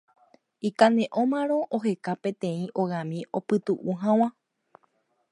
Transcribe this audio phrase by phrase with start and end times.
[0.67, 4.29] Ikane'õmarõ oheka peteĩ ogami opytu'u hag̃ua.